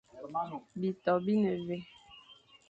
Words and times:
Bitô 0.79 1.13
bi 1.23 1.33
ne 1.41 1.51
mvè, 1.61 1.77